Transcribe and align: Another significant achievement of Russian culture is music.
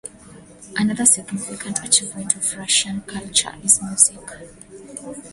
Another 0.75 1.05
significant 1.05 1.83
achievement 1.85 2.35
of 2.35 2.57
Russian 2.57 3.01
culture 3.01 3.53
is 3.63 3.83
music. 3.83 4.31